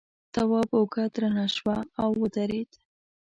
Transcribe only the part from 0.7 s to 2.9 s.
اوږه درنه شوه او ودرېد.